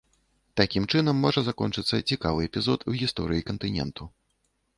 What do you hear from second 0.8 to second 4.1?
чынам можа закончыцца цікавы эпізод у гісторыі кантыненту.